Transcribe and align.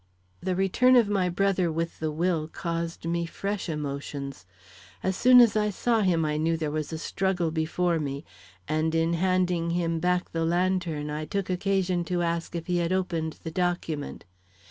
The 0.41 0.55
return 0.55 0.95
of 0.95 1.07
my 1.07 1.29
brother 1.29 1.71
with 1.71 1.99
the 1.99 2.09
will 2.11 2.47
caused 2.47 3.05
me 3.05 3.27
fresh 3.27 3.69
emotions. 3.69 4.47
As 5.03 5.15
soon 5.15 5.39
as 5.39 5.55
I 5.55 5.69
saw 5.69 6.01
him 6.01 6.25
I 6.25 6.37
knew 6.37 6.57
there 6.57 6.71
was 6.71 6.91
a 6.91 6.97
struggle 6.97 7.51
before 7.51 7.99
me; 7.99 8.25
and 8.67 8.95
in 8.95 9.13
handing 9.13 9.69
him 9.69 9.99
back 9.99 10.31
the 10.31 10.43
lantern, 10.43 11.11
I 11.11 11.25
took 11.25 11.51
occasion 11.51 12.03
to 12.05 12.23
ask 12.23 12.55
if 12.55 12.65
he 12.65 12.77
had 12.77 12.91
opened 12.91 13.41
the 13.43 13.51
document. 13.51 14.25